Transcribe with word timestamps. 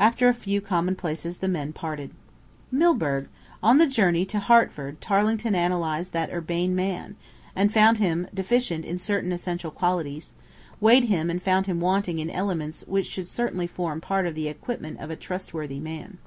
After 0.00 0.28
a 0.28 0.34
few 0.34 0.60
commonplaces 0.60 1.36
the 1.36 1.46
men 1.46 1.72
parted. 1.72 2.10
Milburgh! 2.72 3.28
On 3.62 3.78
the 3.78 3.86
journey 3.86 4.24
to 4.24 4.40
Hertford 4.40 5.00
Tarling 5.00 5.40
analysed 5.46 6.12
that 6.12 6.32
urbane 6.32 6.74
man, 6.74 7.14
and 7.54 7.72
found 7.72 7.98
him 7.98 8.26
deficient 8.34 8.84
in 8.84 8.98
certain 8.98 9.30
essential 9.30 9.70
qualities; 9.70 10.32
weighed 10.80 11.04
him 11.04 11.30
and 11.30 11.40
found 11.40 11.68
him 11.68 11.78
wanting 11.78 12.18
in 12.18 12.30
elements 12.30 12.82
which 12.88 13.06
should 13.06 13.28
certainly 13.28 13.68
form 13.68 14.00
part 14.00 14.26
of 14.26 14.34
the 14.34 14.48
equipment 14.48 14.98
of 14.98 15.08
a 15.08 15.14
trustworthy 15.14 15.78
man. 15.78 16.18